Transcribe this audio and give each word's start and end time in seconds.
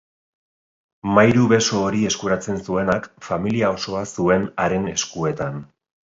Mairu-beso 1.17 1.81
hori 1.89 1.99
eskuratzen 2.11 2.57
zuenak 2.69 3.05
familia 3.27 3.69
osoa 3.75 4.01
zuen 4.15 4.47
haren 4.65 4.89
eskuetan. 4.95 5.61